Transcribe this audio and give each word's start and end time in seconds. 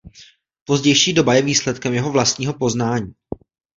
Pozdější 0.63 1.13
doba 1.13 1.33
je 1.33 1.41
výsledkem 1.41 1.93
jeho 1.93 2.11
vlastního 2.11 2.53
poznání. 2.53 3.13